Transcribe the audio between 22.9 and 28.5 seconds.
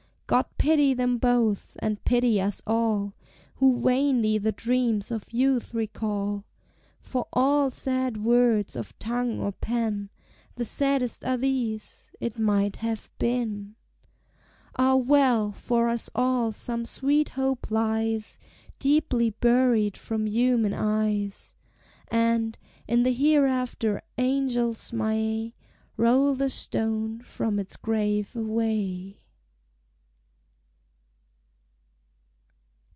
the hereafter, angels may Roll the stone from its grave